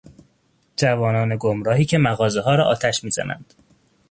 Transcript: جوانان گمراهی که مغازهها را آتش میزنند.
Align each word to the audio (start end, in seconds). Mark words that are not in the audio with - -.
جوانان 0.77 1.37
گمراهی 1.39 1.85
که 1.85 1.97
مغازهها 1.97 2.55
را 2.55 2.63
آتش 2.63 3.03
میزنند. 3.03 3.53